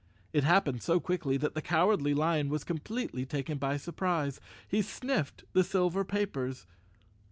It 0.33 0.43
happened 0.43 0.81
so 0.81 0.99
quickly 0.99 1.37
that 1.37 1.53
the 1.53 1.61
Cowardly 1.61 2.15
Lion 2.15 2.49
was 2.49 2.63
completely 2.63 3.23
taken 3.23 3.59
by 3.59 3.77
surprise. 3.77 4.41
He 4.67 4.81
sniffed 4.81 5.43
the 5.53 5.63
silver 5.63 6.03
papers. 6.03 6.65